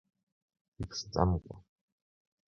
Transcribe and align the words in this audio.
Иԥшӡамкәа. 0.81 1.55